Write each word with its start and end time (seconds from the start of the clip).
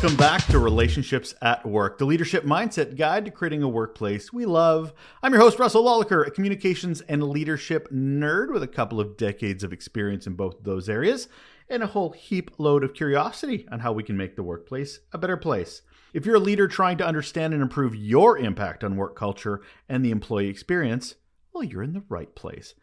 Welcome 0.00 0.16
back 0.16 0.46
to 0.46 0.58
Relationships 0.58 1.34
at 1.42 1.66
Work, 1.66 1.98
the 1.98 2.06
leadership 2.06 2.44
mindset 2.44 2.96
guide 2.96 3.26
to 3.26 3.30
creating 3.30 3.62
a 3.62 3.68
workplace 3.68 4.32
we 4.32 4.46
love. 4.46 4.94
I'm 5.22 5.34
your 5.34 5.42
host, 5.42 5.58
Russel 5.58 5.84
Lolacher, 5.84 6.26
a 6.26 6.30
communications 6.30 7.02
and 7.02 7.22
leadership 7.22 7.90
nerd 7.92 8.50
with 8.50 8.62
a 8.62 8.66
couple 8.66 8.98
of 8.98 9.18
decades 9.18 9.62
of 9.62 9.74
experience 9.74 10.26
in 10.26 10.36
both 10.36 10.62
those 10.62 10.88
areas 10.88 11.28
and 11.68 11.82
a 11.82 11.88
whole 11.88 12.12
heap 12.12 12.50
load 12.56 12.82
of 12.82 12.94
curiosity 12.94 13.68
on 13.70 13.80
how 13.80 13.92
we 13.92 14.02
can 14.02 14.16
make 14.16 14.36
the 14.36 14.42
workplace 14.42 15.00
a 15.12 15.18
better 15.18 15.36
place. 15.36 15.82
If 16.14 16.24
you're 16.24 16.36
a 16.36 16.40
leader 16.40 16.66
trying 16.66 16.96
to 16.96 17.06
understand 17.06 17.52
and 17.52 17.62
improve 17.62 17.94
your 17.94 18.38
impact 18.38 18.82
on 18.82 18.96
work 18.96 19.16
culture 19.16 19.60
and 19.86 20.02
the 20.02 20.12
employee 20.12 20.48
experience, 20.48 21.16
well, 21.52 21.62
you're 21.62 21.82
in 21.82 21.92
the 21.92 22.04
right 22.08 22.34
place. 22.34 22.74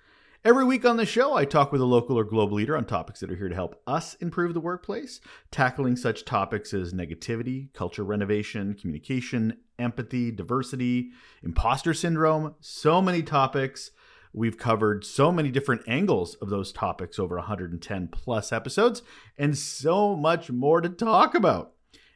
Every 0.48 0.64
week 0.64 0.86
on 0.86 0.96
the 0.96 1.06
show, 1.06 1.34
I 1.34 1.44
talk 1.44 1.74
with 1.74 1.82
a 1.82 1.86
local 1.86 2.18
or 2.18 2.24
global 2.24 2.56
leader 2.56 2.78
on 2.78 2.86
topics 2.86 3.20
that 3.20 3.30
are 3.30 3.36
here 3.36 3.50
to 3.50 3.54
help 3.54 3.82
us 3.86 4.14
improve 4.22 4.54
the 4.54 4.62
workplace, 4.62 5.20
tackling 5.52 5.98
such 5.98 6.24
topics 6.24 6.74
as 6.74 6.94
negativity, 6.94 7.74
culture 7.74 8.06
renovation, 8.06 8.74
communication, 8.74 9.58
empathy, 9.78 10.32
diversity, 10.32 11.10
imposter 11.44 11.94
syndrome, 11.94 12.56
so 12.62 13.02
many 13.02 13.24
topics. 13.24 13.92
We've 14.32 14.58
covered 14.58 15.04
so 15.04 15.34
many 15.34 15.52
different 15.52 15.82
angles 15.86 16.36
of 16.36 16.50
those 16.50 16.72
topics 16.72 17.20
over 17.20 17.36
110 17.36 18.08
plus 18.08 18.54
episodes, 18.54 19.02
and 19.38 19.58
so 19.58 20.16
much 20.16 20.50
more 20.50 20.80
to 20.80 20.88
talk 20.88 21.36
about. 21.36 21.74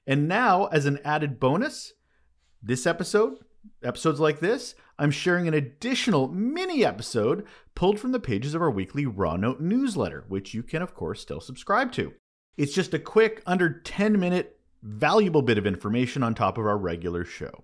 And 0.07 0.29
now, 0.29 0.68
as 0.68 0.85
an 0.85 0.99
added 1.04 1.38
bonus, 1.38 1.91
this 2.63 2.88
episode, 2.88 3.40
episodes 3.84 4.21
like 4.21 4.40
this, 4.40 4.73
I'm 5.01 5.09
sharing 5.09 5.47
an 5.47 5.55
additional 5.55 6.27
mini 6.27 6.85
episode 6.85 7.47
pulled 7.73 7.99
from 7.99 8.11
the 8.11 8.19
pages 8.19 8.53
of 8.53 8.61
our 8.61 8.69
weekly 8.69 9.07
Raw 9.07 9.35
Note 9.35 9.59
newsletter, 9.59 10.26
which 10.27 10.53
you 10.53 10.62
can, 10.62 10.84
of 10.84 10.93
course, 10.93 11.20
still 11.20 11.41
subscribe 11.41 11.91
to. 11.93 12.13
It's 12.55 12.76
just 12.76 12.93
a 12.93 12.99
quick, 12.99 13.41
under 13.48 13.79
10 13.79 14.20
minute, 14.20 14.59
valuable 14.84 15.41
bit 15.41 15.57
of 15.57 15.65
information 15.65 16.21
on 16.21 16.35
top 16.35 16.59
of 16.59 16.67
our 16.67 16.77
regular 16.77 17.26
show. 17.26 17.63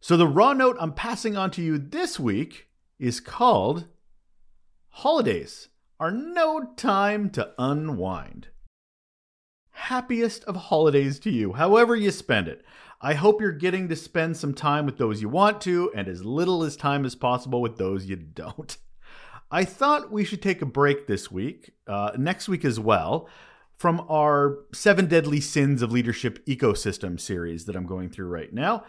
So, 0.00 0.18
the 0.18 0.28
Raw 0.28 0.52
Note 0.52 0.76
I'm 0.78 0.92
passing 0.92 1.34
on 1.34 1.50
to 1.52 1.62
you 1.62 1.78
this 1.78 2.20
week 2.20 2.68
is 2.98 3.20
called 3.20 3.86
Holidays 4.90 5.68
Are 5.98 6.10
No 6.10 6.74
Time 6.76 7.30
to 7.30 7.54
Unwind. 7.58 8.48
Happiest 9.90 10.44
of 10.44 10.54
holidays 10.54 11.18
to 11.18 11.30
you, 11.32 11.54
however 11.54 11.96
you 11.96 12.12
spend 12.12 12.46
it. 12.46 12.64
I 13.00 13.14
hope 13.14 13.40
you're 13.40 13.50
getting 13.50 13.88
to 13.88 13.96
spend 13.96 14.36
some 14.36 14.54
time 14.54 14.86
with 14.86 14.98
those 14.98 15.20
you 15.20 15.28
want 15.28 15.60
to 15.62 15.90
and 15.96 16.06
as 16.06 16.24
little 16.24 16.62
as 16.62 16.76
time 16.76 17.04
as 17.04 17.16
possible 17.16 17.60
with 17.60 17.76
those 17.76 18.06
you 18.06 18.14
don't. 18.14 18.76
I 19.50 19.64
thought 19.64 20.12
we 20.12 20.24
should 20.24 20.42
take 20.42 20.62
a 20.62 20.64
break 20.64 21.08
this 21.08 21.32
week, 21.32 21.72
uh, 21.88 22.12
next 22.16 22.48
week 22.48 22.64
as 22.64 22.78
well, 22.78 23.28
from 23.78 24.06
our 24.08 24.58
Seven 24.72 25.06
Deadly 25.06 25.40
Sins 25.40 25.82
of 25.82 25.90
Leadership 25.90 26.46
Ecosystem 26.46 27.18
series 27.18 27.64
that 27.64 27.74
I'm 27.74 27.86
going 27.86 28.10
through 28.10 28.28
right 28.28 28.52
now, 28.54 28.84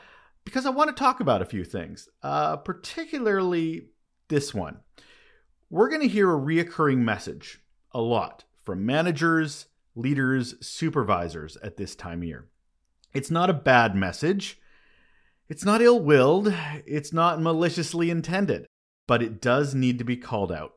because 0.46 0.68
I 0.68 0.70
want 0.70 0.96
to 0.96 1.04
talk 1.04 1.20
about 1.20 1.42
a 1.42 1.46
few 1.46 1.66
things, 1.66 2.10
uh, 2.22 2.58
particularly 2.58 3.88
this 4.28 4.54
one. 4.54 4.82
We're 5.72 5.90
going 5.90 6.02
to 6.02 6.08
hear 6.08 6.32
a 6.32 6.40
reoccurring 6.40 7.00
message 7.00 7.60
a 7.92 8.02
lot 8.02 8.44
from 8.64 8.86
managers, 8.86 9.66
leaders, 9.95 10.56
supervisors 10.66 11.58
at 11.58 11.78
this 11.78 11.95
time 11.95 12.22
of 12.22 12.28
year. 12.28 12.47
It's 13.14 13.31
not 13.31 13.50
a 13.50 13.53
bad 13.53 13.95
message. 13.95 14.59
It's 15.50 15.66
not 15.66 15.81
ill 15.81 16.00
willed. 16.00 16.53
It's 16.86 17.11
not 17.11 17.42
maliciously 17.42 18.09
intended, 18.09 18.67
but 19.08 19.22
it 19.22 19.42
does 19.42 19.75
need 19.75 19.97
to 19.97 20.06
be 20.06 20.17
called 20.17 20.52
out. 20.52 20.75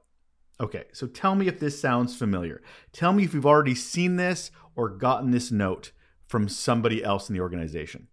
Okay, 0.61 0.85
so 0.93 1.07
tell 1.07 1.35
me 1.35 1.49
if 1.49 1.59
this 1.59 1.81
sounds 1.81 2.17
familiar. 2.17 2.63
Tell 2.93 3.13
me 3.13 3.25
if 3.25 3.35
you've 3.35 3.47
already 3.47 3.75
seen 3.75 4.17
this 4.17 4.51
or 4.75 4.89
gotten 4.89 5.31
this 5.31 5.51
note 5.51 5.93
from 6.27 6.49
somebody 6.49 7.05
else 7.05 7.29
in 7.29 7.35
the 7.35 7.41
organization. 7.41 8.09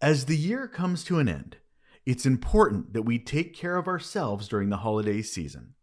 As 0.00 0.24
the 0.24 0.36
year 0.36 0.66
comes 0.66 1.04
to 1.04 1.18
an 1.18 1.28
end, 1.28 1.56
it's 2.04 2.26
important 2.26 2.92
that 2.92 3.02
we 3.02 3.18
take 3.18 3.54
care 3.54 3.76
of 3.76 3.86
ourselves 3.86 4.48
during 4.48 4.68
the 4.68 4.78
holiday 4.78 5.22
season. 5.22 5.74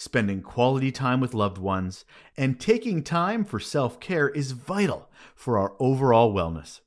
Spending 0.00 0.42
quality 0.42 0.92
time 0.92 1.18
with 1.18 1.34
loved 1.34 1.58
ones 1.58 2.04
and 2.36 2.60
taking 2.60 3.02
time 3.02 3.44
for 3.44 3.58
self 3.58 3.98
care 3.98 4.28
is 4.28 4.52
vital 4.52 5.10
for 5.34 5.58
our 5.58 5.74
overall 5.80 6.32
wellness. 6.32 6.82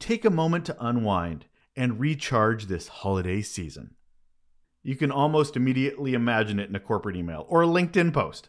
Take 0.00 0.24
a 0.24 0.30
moment 0.30 0.64
to 0.64 0.76
unwind 0.84 1.44
and 1.76 2.00
recharge 2.00 2.66
this 2.66 2.88
holiday 2.88 3.42
season. 3.42 3.94
You 4.82 4.96
can 4.96 5.12
almost 5.12 5.56
immediately 5.56 6.14
imagine 6.14 6.58
it 6.58 6.68
in 6.68 6.74
a 6.74 6.80
corporate 6.80 7.14
email 7.14 7.46
or 7.48 7.62
a 7.62 7.68
LinkedIn 7.68 8.12
post. 8.12 8.48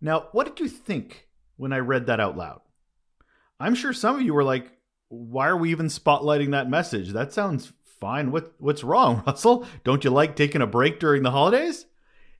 Now, 0.00 0.26
what 0.32 0.48
did 0.48 0.58
you 0.58 0.68
think 0.68 1.28
when 1.56 1.72
I 1.72 1.78
read 1.78 2.06
that 2.06 2.18
out 2.18 2.36
loud? 2.36 2.62
I'm 3.60 3.76
sure 3.76 3.92
some 3.92 4.16
of 4.16 4.22
you 4.22 4.34
were 4.34 4.42
like, 4.42 4.72
why 5.06 5.46
are 5.46 5.56
we 5.56 5.70
even 5.70 5.86
spotlighting 5.86 6.50
that 6.50 6.68
message? 6.68 7.10
That 7.10 7.32
sounds 7.32 7.72
fine. 8.00 8.32
What, 8.32 8.54
what's 8.58 8.82
wrong, 8.82 9.22
Russel? 9.26 9.64
Don't 9.84 10.02
you 10.02 10.10
like 10.10 10.34
taking 10.34 10.62
a 10.62 10.66
break 10.66 10.98
during 10.98 11.22
the 11.22 11.30
holidays? 11.30 11.86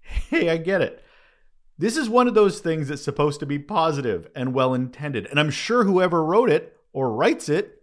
Hey, 0.30 0.50
I 0.50 0.56
get 0.56 0.82
it. 0.82 1.02
This 1.78 1.96
is 1.96 2.08
one 2.08 2.26
of 2.26 2.34
those 2.34 2.60
things 2.60 2.88
that's 2.88 3.02
supposed 3.02 3.40
to 3.40 3.46
be 3.46 3.58
positive 3.58 4.28
and 4.34 4.52
well 4.52 4.74
intended. 4.74 5.26
And 5.26 5.38
I'm 5.38 5.50
sure 5.50 5.84
whoever 5.84 6.24
wrote 6.24 6.50
it 6.50 6.76
or 6.92 7.12
writes 7.12 7.48
it 7.48 7.82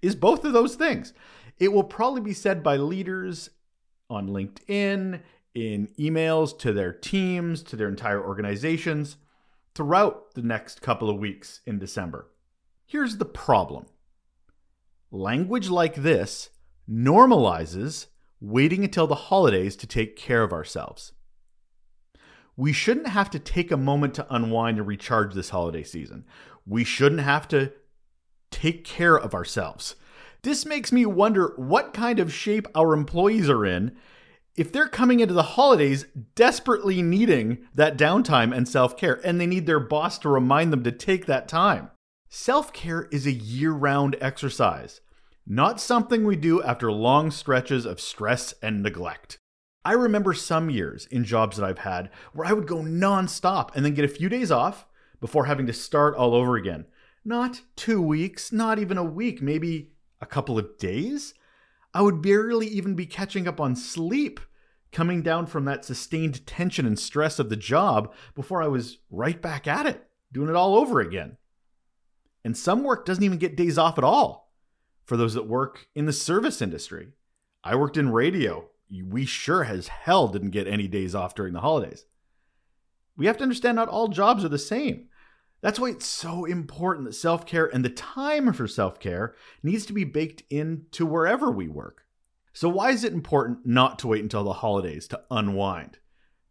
is 0.00 0.14
both 0.14 0.44
of 0.44 0.52
those 0.52 0.76
things. 0.76 1.12
It 1.58 1.72
will 1.72 1.84
probably 1.84 2.20
be 2.20 2.32
said 2.32 2.62
by 2.62 2.76
leaders 2.76 3.50
on 4.08 4.28
LinkedIn, 4.28 5.20
in 5.56 5.88
emails 5.98 6.56
to 6.58 6.70
their 6.70 6.92
teams, 6.92 7.62
to 7.62 7.76
their 7.76 7.88
entire 7.88 8.22
organizations 8.22 9.16
throughout 9.74 10.34
the 10.34 10.42
next 10.42 10.82
couple 10.82 11.08
of 11.08 11.18
weeks 11.18 11.62
in 11.64 11.78
December. 11.78 12.30
Here's 12.84 13.16
the 13.16 13.24
problem 13.24 13.86
language 15.10 15.70
like 15.70 15.94
this 15.94 16.50
normalizes 16.88 18.06
waiting 18.38 18.84
until 18.84 19.06
the 19.06 19.14
holidays 19.14 19.76
to 19.76 19.86
take 19.86 20.14
care 20.14 20.42
of 20.42 20.52
ourselves 20.52 21.12
we 22.56 22.72
shouldn't 22.72 23.08
have 23.08 23.30
to 23.30 23.38
take 23.38 23.70
a 23.70 23.76
moment 23.76 24.14
to 24.14 24.34
unwind 24.34 24.78
and 24.78 24.86
recharge 24.86 25.34
this 25.34 25.50
holiday 25.50 25.82
season. 25.82 26.24
We 26.66 26.84
shouldn't 26.84 27.20
have 27.20 27.46
to 27.48 27.72
take 28.50 28.84
care 28.84 29.16
of 29.16 29.34
ourselves. 29.34 29.96
This 30.42 30.64
makes 30.64 30.92
me 30.92 31.04
wonder 31.04 31.52
what 31.56 31.92
kind 31.92 32.18
of 32.18 32.32
shape 32.32 32.66
our 32.74 32.94
employees 32.94 33.50
are 33.50 33.64
in 33.64 33.96
if 34.56 34.72
they're 34.72 34.88
coming 34.88 35.20
into 35.20 35.34
the 35.34 35.42
holidays 35.42 36.06
desperately 36.34 37.02
needing 37.02 37.58
that 37.74 37.98
downtime 37.98 38.56
and 38.56 38.66
self 38.66 38.96
care, 38.96 39.20
and 39.24 39.40
they 39.40 39.46
need 39.46 39.66
their 39.66 39.80
boss 39.80 40.18
to 40.20 40.28
remind 40.28 40.72
them 40.72 40.82
to 40.84 40.92
take 40.92 41.26
that 41.26 41.48
time. 41.48 41.90
Self 42.28 42.72
care 42.72 43.08
is 43.12 43.26
a 43.26 43.32
year 43.32 43.72
round 43.72 44.16
exercise, 44.20 45.00
not 45.46 45.80
something 45.80 46.24
we 46.24 46.36
do 46.36 46.62
after 46.62 46.90
long 46.90 47.30
stretches 47.30 47.84
of 47.84 48.00
stress 48.00 48.54
and 48.62 48.82
neglect. 48.82 49.38
I 49.86 49.92
remember 49.92 50.34
some 50.34 50.68
years 50.68 51.06
in 51.12 51.22
jobs 51.22 51.56
that 51.56 51.64
I've 51.64 51.78
had 51.78 52.10
where 52.32 52.44
I 52.44 52.52
would 52.52 52.66
go 52.66 52.78
nonstop 52.78 53.70
and 53.76 53.84
then 53.84 53.94
get 53.94 54.04
a 54.04 54.08
few 54.08 54.28
days 54.28 54.50
off 54.50 54.84
before 55.20 55.44
having 55.44 55.68
to 55.68 55.72
start 55.72 56.16
all 56.16 56.34
over 56.34 56.56
again. 56.56 56.86
Not 57.24 57.60
two 57.76 58.02
weeks, 58.02 58.50
not 58.50 58.80
even 58.80 58.98
a 58.98 59.04
week, 59.04 59.40
maybe 59.40 59.92
a 60.20 60.26
couple 60.26 60.58
of 60.58 60.76
days. 60.76 61.34
I 61.94 62.02
would 62.02 62.20
barely 62.20 62.66
even 62.66 62.96
be 62.96 63.06
catching 63.06 63.46
up 63.46 63.60
on 63.60 63.76
sleep, 63.76 64.40
coming 64.90 65.22
down 65.22 65.46
from 65.46 65.66
that 65.66 65.84
sustained 65.84 66.44
tension 66.48 66.84
and 66.84 66.98
stress 66.98 67.38
of 67.38 67.48
the 67.48 67.54
job 67.54 68.12
before 68.34 68.64
I 68.64 68.66
was 68.66 68.98
right 69.08 69.40
back 69.40 69.68
at 69.68 69.86
it, 69.86 70.04
doing 70.32 70.48
it 70.48 70.56
all 70.56 70.74
over 70.74 70.98
again. 70.98 71.36
And 72.44 72.56
some 72.56 72.82
work 72.82 73.06
doesn't 73.06 73.22
even 73.22 73.38
get 73.38 73.56
days 73.56 73.78
off 73.78 73.98
at 73.98 74.04
all 74.04 74.52
for 75.04 75.16
those 75.16 75.34
that 75.34 75.46
work 75.46 75.86
in 75.94 76.06
the 76.06 76.12
service 76.12 76.60
industry. 76.60 77.10
I 77.62 77.76
worked 77.76 77.96
in 77.96 78.10
radio 78.10 78.68
we 78.90 79.24
sure 79.24 79.64
as 79.64 79.88
hell 79.88 80.28
didn't 80.28 80.50
get 80.50 80.66
any 80.66 80.88
days 80.88 81.14
off 81.14 81.34
during 81.34 81.52
the 81.52 81.60
holidays. 81.60 82.04
We 83.16 83.26
have 83.26 83.36
to 83.38 83.42
understand 83.42 83.76
not 83.76 83.88
all 83.88 84.08
jobs 84.08 84.44
are 84.44 84.48
the 84.48 84.58
same. 84.58 85.08
That's 85.62 85.80
why 85.80 85.88
it's 85.88 86.06
so 86.06 86.44
important 86.44 87.06
that 87.06 87.14
self 87.14 87.46
care 87.46 87.66
and 87.66 87.84
the 87.84 87.90
time 87.90 88.52
for 88.52 88.68
self 88.68 89.00
care 89.00 89.34
needs 89.62 89.86
to 89.86 89.92
be 89.92 90.04
baked 90.04 90.42
into 90.50 91.06
wherever 91.06 91.50
we 91.50 91.66
work. 91.66 92.04
So, 92.52 92.68
why 92.68 92.90
is 92.90 93.04
it 93.04 93.12
important 93.12 93.66
not 93.66 93.98
to 94.00 94.08
wait 94.08 94.22
until 94.22 94.44
the 94.44 94.52
holidays 94.54 95.08
to 95.08 95.22
unwind, 95.30 95.98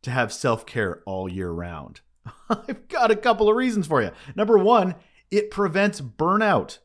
to 0.01 0.11
have 0.11 0.33
self 0.33 0.65
care 0.65 1.01
all 1.05 1.29
year 1.29 1.51
round? 1.51 2.01
I've 2.49 2.87
got 2.87 3.11
a 3.11 3.15
couple 3.15 3.47
of 3.47 3.55
reasons 3.55 3.87
for 3.87 4.01
you. 4.01 4.11
Number 4.35 4.57
one, 4.57 4.95
it 5.31 5.51
prevents 5.51 6.01
burnout. 6.01 6.79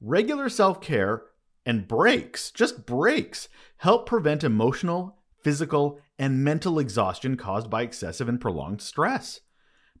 Regular 0.00 0.48
self 0.48 0.80
care 0.80 1.22
and 1.64 1.86
breaks, 1.86 2.50
just 2.50 2.86
breaks, 2.86 3.48
help 3.78 4.06
prevent 4.06 4.44
emotional, 4.44 5.18
physical, 5.42 6.00
and 6.18 6.44
mental 6.44 6.78
exhaustion 6.78 7.36
caused 7.36 7.70
by 7.70 7.82
excessive 7.82 8.28
and 8.28 8.40
prolonged 8.40 8.82
stress. 8.82 9.40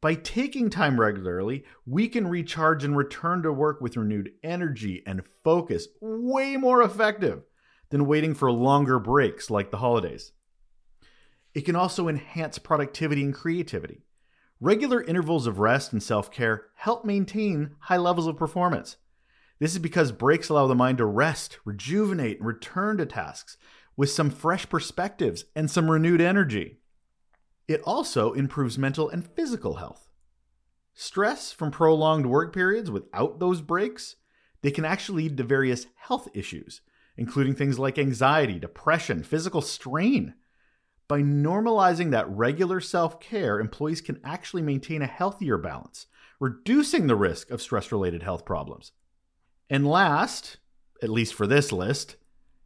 By 0.00 0.14
taking 0.14 0.70
time 0.70 0.98
regularly, 0.98 1.64
we 1.84 2.08
can 2.08 2.26
recharge 2.26 2.84
and 2.84 2.96
return 2.96 3.42
to 3.42 3.52
work 3.52 3.80
with 3.80 3.96
renewed 3.96 4.32
energy 4.42 5.02
and 5.06 5.22
focus, 5.44 5.88
way 6.00 6.56
more 6.56 6.82
effective 6.82 7.42
than 7.90 8.06
waiting 8.06 8.34
for 8.34 8.50
longer 8.50 8.98
breaks 8.98 9.50
like 9.50 9.70
the 9.70 9.78
holidays. 9.78 10.32
It 11.54 11.62
can 11.62 11.76
also 11.76 12.08
enhance 12.08 12.58
productivity 12.58 13.22
and 13.22 13.34
creativity. 13.34 14.02
Regular 14.60 15.02
intervals 15.02 15.46
of 15.46 15.58
rest 15.58 15.92
and 15.92 16.02
self 16.02 16.30
care 16.30 16.66
help 16.74 17.04
maintain 17.04 17.76
high 17.80 17.96
levels 17.96 18.26
of 18.26 18.36
performance. 18.36 18.96
This 19.60 19.72
is 19.72 19.78
because 19.78 20.10
breaks 20.10 20.48
allow 20.48 20.66
the 20.66 20.74
mind 20.74 20.98
to 20.98 21.04
rest, 21.04 21.58
rejuvenate, 21.66 22.38
and 22.38 22.46
return 22.46 22.96
to 22.96 23.06
tasks 23.06 23.58
with 23.94 24.10
some 24.10 24.30
fresh 24.30 24.66
perspectives 24.68 25.44
and 25.54 25.70
some 25.70 25.90
renewed 25.90 26.22
energy. 26.22 26.78
It 27.68 27.82
also 27.82 28.32
improves 28.32 28.78
mental 28.78 29.10
and 29.10 29.24
physical 29.24 29.74
health. 29.74 30.08
Stress 30.94 31.52
from 31.52 31.70
prolonged 31.70 32.26
work 32.26 32.54
periods 32.54 32.90
without 32.90 33.38
those 33.38 33.60
breaks, 33.60 34.16
they 34.62 34.70
can 34.70 34.86
actually 34.86 35.24
lead 35.24 35.36
to 35.36 35.44
various 35.44 35.86
health 35.96 36.28
issues, 36.34 36.80
including 37.18 37.54
things 37.54 37.78
like 37.78 37.98
anxiety, 37.98 38.58
depression, 38.58 39.22
physical 39.22 39.60
strain. 39.60 40.34
By 41.06 41.20
normalizing 41.20 42.12
that 42.12 42.28
regular 42.30 42.80
self 42.80 43.20
care, 43.20 43.60
employees 43.60 44.00
can 44.00 44.20
actually 44.24 44.62
maintain 44.62 45.02
a 45.02 45.06
healthier 45.06 45.58
balance, 45.58 46.06
reducing 46.38 47.06
the 47.06 47.16
risk 47.16 47.50
of 47.50 47.60
stress 47.60 47.92
related 47.92 48.22
health 48.22 48.46
problems. 48.46 48.92
And 49.70 49.86
last, 49.86 50.56
at 51.00 51.08
least 51.10 51.32
for 51.32 51.46
this 51.46 51.70
list, 51.70 52.16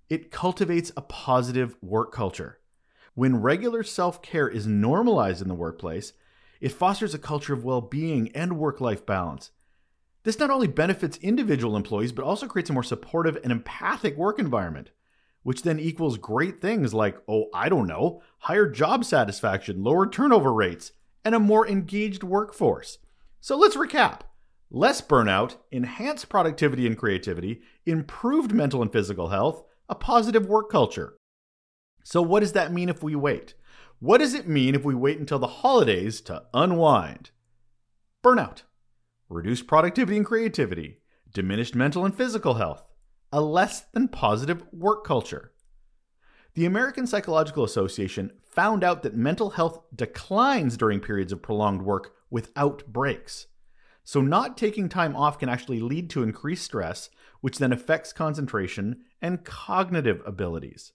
it 0.08 0.30
cultivates 0.30 0.90
a 0.96 1.02
positive 1.02 1.76
work 1.82 2.12
culture. 2.12 2.58
When 3.14 3.42
regular 3.42 3.82
self 3.82 4.22
care 4.22 4.48
is 4.48 4.66
normalized 4.66 5.42
in 5.42 5.48
the 5.48 5.54
workplace, 5.54 6.14
it 6.62 6.72
fosters 6.72 7.12
a 7.12 7.18
culture 7.18 7.52
of 7.52 7.62
well 7.62 7.82
being 7.82 8.34
and 8.34 8.58
work 8.58 8.80
life 8.80 9.04
balance. 9.04 9.50
This 10.22 10.38
not 10.38 10.50
only 10.50 10.66
benefits 10.66 11.18
individual 11.18 11.76
employees, 11.76 12.12
but 12.12 12.24
also 12.24 12.46
creates 12.46 12.70
a 12.70 12.72
more 12.72 12.82
supportive 12.82 13.38
and 13.42 13.52
empathic 13.52 14.16
work 14.16 14.38
environment, 14.38 14.90
which 15.42 15.62
then 15.62 15.78
equals 15.78 16.16
great 16.16 16.62
things 16.62 16.94
like, 16.94 17.18
oh, 17.28 17.50
I 17.52 17.68
don't 17.68 17.86
know, 17.86 18.22
higher 18.38 18.66
job 18.66 19.04
satisfaction, 19.04 19.84
lower 19.84 20.08
turnover 20.08 20.54
rates, 20.54 20.92
and 21.22 21.34
a 21.34 21.38
more 21.38 21.68
engaged 21.68 22.22
workforce. 22.22 22.96
So 23.42 23.58
let's 23.58 23.76
recap 23.76 24.20
less 24.74 25.00
burnout, 25.00 25.56
enhanced 25.70 26.28
productivity 26.28 26.84
and 26.86 26.98
creativity, 26.98 27.62
improved 27.86 28.52
mental 28.52 28.82
and 28.82 28.92
physical 28.92 29.28
health, 29.28 29.62
a 29.88 29.94
positive 29.94 30.46
work 30.46 30.68
culture. 30.68 31.14
So, 32.02 32.20
what 32.20 32.40
does 32.40 32.52
that 32.52 32.72
mean 32.72 32.88
if 32.88 33.02
we 33.02 33.14
wait? 33.14 33.54
What 34.00 34.18
does 34.18 34.34
it 34.34 34.48
mean 34.48 34.74
if 34.74 34.84
we 34.84 34.94
wait 34.94 35.18
until 35.18 35.38
the 35.38 35.46
holidays 35.46 36.20
to 36.22 36.42
unwind? 36.52 37.30
Burnout, 38.22 38.62
reduced 39.28 39.68
productivity 39.68 40.16
and 40.16 40.26
creativity, 40.26 40.98
diminished 41.32 41.76
mental 41.76 42.04
and 42.04 42.14
physical 42.14 42.54
health, 42.54 42.82
a 43.32 43.40
less 43.40 43.82
than 43.92 44.08
positive 44.08 44.64
work 44.72 45.04
culture. 45.04 45.52
The 46.54 46.66
American 46.66 47.06
Psychological 47.06 47.64
Association 47.64 48.32
found 48.42 48.82
out 48.82 49.02
that 49.02 49.16
mental 49.16 49.50
health 49.50 49.80
declines 49.94 50.76
during 50.76 51.00
periods 51.00 51.32
of 51.32 51.42
prolonged 51.42 51.82
work 51.82 52.14
without 52.28 52.86
breaks. 52.86 53.46
So, 54.04 54.20
not 54.20 54.58
taking 54.58 54.88
time 54.90 55.16
off 55.16 55.38
can 55.38 55.48
actually 55.48 55.80
lead 55.80 56.10
to 56.10 56.22
increased 56.22 56.64
stress, 56.64 57.08
which 57.40 57.58
then 57.58 57.72
affects 57.72 58.12
concentration 58.12 59.04
and 59.22 59.44
cognitive 59.44 60.22
abilities. 60.26 60.92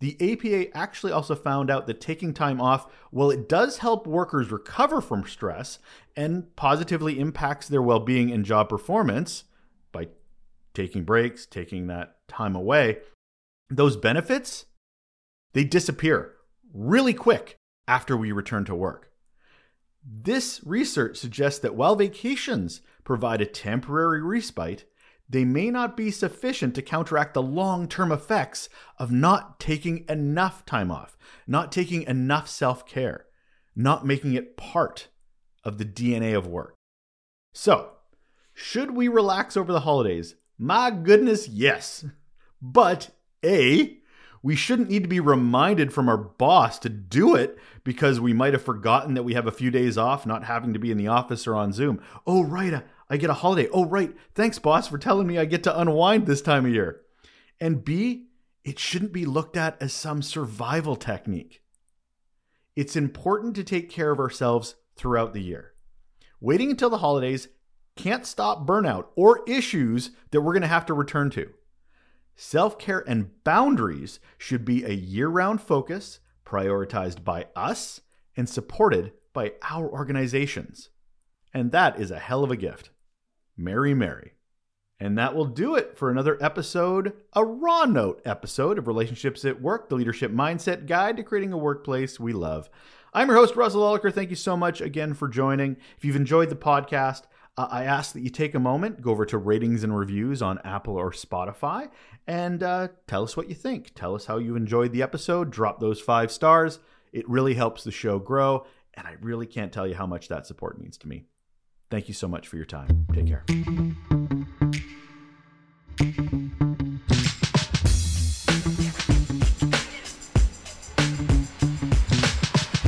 The 0.00 0.16
APA 0.20 0.76
actually 0.76 1.12
also 1.12 1.36
found 1.36 1.70
out 1.70 1.86
that 1.86 2.00
taking 2.00 2.34
time 2.34 2.60
off, 2.60 2.92
while 3.12 3.30
it 3.30 3.48
does 3.48 3.78
help 3.78 4.04
workers 4.04 4.50
recover 4.50 5.00
from 5.00 5.24
stress 5.24 5.78
and 6.16 6.54
positively 6.56 7.20
impacts 7.20 7.68
their 7.68 7.80
well 7.80 8.00
being 8.00 8.32
and 8.32 8.44
job 8.44 8.68
performance 8.68 9.44
by 9.92 10.08
taking 10.74 11.04
breaks, 11.04 11.46
taking 11.46 11.86
that 11.86 12.16
time 12.26 12.56
away, 12.56 12.98
those 13.70 13.96
benefits, 13.96 14.66
they 15.52 15.62
disappear 15.62 16.34
really 16.74 17.14
quick 17.14 17.56
after 17.86 18.16
we 18.16 18.32
return 18.32 18.64
to 18.64 18.74
work. 18.74 19.11
This 20.04 20.60
research 20.64 21.16
suggests 21.16 21.60
that 21.60 21.74
while 21.74 21.96
vacations 21.96 22.80
provide 23.04 23.40
a 23.40 23.46
temporary 23.46 24.22
respite, 24.22 24.84
they 25.28 25.44
may 25.44 25.70
not 25.70 25.96
be 25.96 26.10
sufficient 26.10 26.74
to 26.74 26.82
counteract 26.82 27.34
the 27.34 27.42
long 27.42 27.88
term 27.88 28.12
effects 28.12 28.68
of 28.98 29.12
not 29.12 29.58
taking 29.60 30.04
enough 30.08 30.66
time 30.66 30.90
off, 30.90 31.16
not 31.46 31.72
taking 31.72 32.02
enough 32.02 32.48
self 32.48 32.84
care, 32.84 33.26
not 33.74 34.04
making 34.04 34.34
it 34.34 34.56
part 34.56 35.08
of 35.64 35.78
the 35.78 35.84
DNA 35.84 36.36
of 36.36 36.46
work. 36.46 36.74
So, 37.54 37.92
should 38.52 38.90
we 38.90 39.08
relax 39.08 39.56
over 39.56 39.72
the 39.72 39.80
holidays? 39.80 40.34
My 40.58 40.90
goodness, 40.90 41.48
yes. 41.48 42.04
But 42.60 43.10
A, 43.44 44.01
we 44.42 44.56
shouldn't 44.56 44.90
need 44.90 45.04
to 45.04 45.08
be 45.08 45.20
reminded 45.20 45.92
from 45.92 46.08
our 46.08 46.16
boss 46.16 46.78
to 46.80 46.88
do 46.88 47.34
it 47.34 47.58
because 47.84 48.20
we 48.20 48.32
might 48.32 48.52
have 48.52 48.64
forgotten 48.64 49.14
that 49.14 49.22
we 49.22 49.34
have 49.34 49.46
a 49.46 49.52
few 49.52 49.70
days 49.70 49.96
off, 49.96 50.26
not 50.26 50.44
having 50.44 50.72
to 50.72 50.80
be 50.80 50.90
in 50.90 50.98
the 50.98 51.08
office 51.08 51.46
or 51.46 51.54
on 51.54 51.72
Zoom. 51.72 52.02
Oh, 52.26 52.42
right, 52.42 52.82
I 53.08 53.16
get 53.16 53.30
a 53.30 53.34
holiday. 53.34 53.68
Oh, 53.72 53.84
right. 53.84 54.12
Thanks, 54.34 54.58
boss, 54.58 54.88
for 54.88 54.98
telling 54.98 55.26
me 55.26 55.38
I 55.38 55.44
get 55.44 55.62
to 55.64 55.80
unwind 55.80 56.26
this 56.26 56.42
time 56.42 56.66
of 56.66 56.72
year. 56.72 57.02
And 57.60 57.84
B, 57.84 58.28
it 58.64 58.78
shouldn't 58.78 59.12
be 59.12 59.26
looked 59.26 59.56
at 59.56 59.80
as 59.80 59.92
some 59.92 60.22
survival 60.22 60.96
technique. 60.96 61.62
It's 62.74 62.96
important 62.96 63.54
to 63.56 63.64
take 63.64 63.90
care 63.90 64.10
of 64.10 64.18
ourselves 64.18 64.76
throughout 64.96 65.34
the 65.34 65.42
year. 65.42 65.72
Waiting 66.40 66.70
until 66.70 66.90
the 66.90 66.98
holidays 66.98 67.48
can't 67.96 68.26
stop 68.26 68.66
burnout 68.66 69.06
or 69.14 69.44
issues 69.46 70.10
that 70.30 70.40
we're 70.40 70.54
going 70.54 70.62
to 70.62 70.68
have 70.68 70.86
to 70.86 70.94
return 70.94 71.30
to. 71.30 71.52
Self 72.34 72.78
care 72.78 73.04
and 73.06 73.30
boundaries 73.44 74.20
should 74.38 74.64
be 74.64 74.84
a 74.84 74.92
year 74.92 75.28
round 75.28 75.60
focus 75.60 76.20
prioritized 76.44 77.24
by 77.24 77.46
us 77.54 78.00
and 78.36 78.48
supported 78.48 79.12
by 79.32 79.52
our 79.62 79.88
organizations. 79.88 80.90
And 81.54 81.72
that 81.72 82.00
is 82.00 82.10
a 82.10 82.18
hell 82.18 82.44
of 82.44 82.50
a 82.50 82.56
gift. 82.56 82.90
Mary 83.56 83.94
Mary. 83.94 84.32
And 84.98 85.18
that 85.18 85.34
will 85.34 85.46
do 85.46 85.74
it 85.74 85.98
for 85.98 86.10
another 86.10 86.38
episode, 86.40 87.12
a 87.32 87.44
raw 87.44 87.84
note 87.84 88.22
episode 88.24 88.78
of 88.78 88.86
Relationships 88.86 89.44
at 89.44 89.60
Work, 89.60 89.88
the 89.88 89.96
Leadership 89.96 90.30
Mindset 90.30 90.86
Guide 90.86 91.16
to 91.16 91.24
Creating 91.24 91.52
a 91.52 91.58
Workplace 91.58 92.20
We 92.20 92.32
Love. 92.32 92.70
I'm 93.12 93.28
your 93.28 93.36
host, 93.36 93.56
Russel 93.56 93.82
Lolacher. 93.82 94.14
Thank 94.14 94.30
you 94.30 94.36
so 94.36 94.56
much 94.56 94.80
again 94.80 95.12
for 95.12 95.28
joining. 95.28 95.76
If 95.98 96.04
you've 96.04 96.16
enjoyed 96.16 96.50
the 96.50 96.56
podcast, 96.56 97.22
uh, 97.56 97.68
I 97.70 97.84
ask 97.84 98.12
that 98.14 98.22
you 98.22 98.30
take 98.30 98.54
a 98.54 98.60
moment, 98.60 99.02
go 99.02 99.10
over 99.10 99.26
to 99.26 99.38
ratings 99.38 99.84
and 99.84 99.96
reviews 99.96 100.40
on 100.40 100.58
Apple 100.64 100.96
or 100.96 101.10
Spotify, 101.10 101.90
and 102.26 102.62
uh, 102.62 102.88
tell 103.06 103.24
us 103.24 103.36
what 103.36 103.48
you 103.48 103.54
think. 103.54 103.94
Tell 103.94 104.14
us 104.14 104.26
how 104.26 104.38
you 104.38 104.56
enjoyed 104.56 104.92
the 104.92 105.02
episode. 105.02 105.50
Drop 105.50 105.80
those 105.80 106.00
five 106.00 106.32
stars. 106.32 106.78
It 107.12 107.28
really 107.28 107.54
helps 107.54 107.84
the 107.84 107.90
show 107.90 108.18
grow, 108.18 108.66
and 108.94 109.06
I 109.06 109.16
really 109.20 109.46
can't 109.46 109.72
tell 109.72 109.86
you 109.86 109.94
how 109.94 110.06
much 110.06 110.28
that 110.28 110.46
support 110.46 110.80
means 110.80 110.96
to 110.98 111.08
me. 111.08 111.24
Thank 111.90 112.08
you 112.08 112.14
so 112.14 112.26
much 112.26 112.48
for 112.48 112.56
your 112.56 112.64
time. 112.64 113.06
Take 113.12 113.26
care. 113.26 113.44